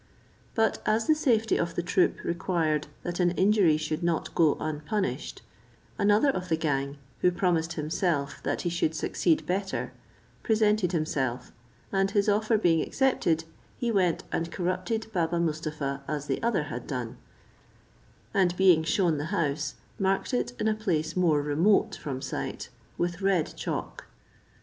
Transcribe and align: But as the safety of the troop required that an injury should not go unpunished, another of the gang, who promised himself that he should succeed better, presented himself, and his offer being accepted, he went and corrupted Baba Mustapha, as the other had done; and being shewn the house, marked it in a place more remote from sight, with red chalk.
But 0.55 0.79
as 0.83 1.05
the 1.05 1.13
safety 1.13 1.59
of 1.59 1.75
the 1.75 1.83
troop 1.83 2.23
required 2.23 2.87
that 3.03 3.19
an 3.19 3.29
injury 3.29 3.77
should 3.77 4.01
not 4.01 4.33
go 4.33 4.57
unpunished, 4.59 5.43
another 5.99 6.29
of 6.31 6.49
the 6.49 6.57
gang, 6.57 6.97
who 7.19 7.29
promised 7.29 7.73
himself 7.73 8.41
that 8.41 8.61
he 8.63 8.69
should 8.71 8.95
succeed 8.95 9.45
better, 9.45 9.91
presented 10.41 10.91
himself, 10.91 11.51
and 11.91 12.09
his 12.09 12.27
offer 12.27 12.57
being 12.57 12.81
accepted, 12.81 13.43
he 13.77 13.91
went 13.91 14.23
and 14.31 14.51
corrupted 14.51 15.05
Baba 15.13 15.39
Mustapha, 15.39 16.01
as 16.07 16.25
the 16.25 16.41
other 16.41 16.63
had 16.63 16.87
done; 16.87 17.17
and 18.33 18.57
being 18.57 18.83
shewn 18.83 19.19
the 19.19 19.25
house, 19.25 19.75
marked 19.99 20.33
it 20.33 20.53
in 20.59 20.67
a 20.67 20.73
place 20.73 21.15
more 21.15 21.43
remote 21.43 21.93
from 21.95 22.23
sight, 22.23 22.69
with 22.97 23.21
red 23.21 23.53
chalk. 23.55 24.05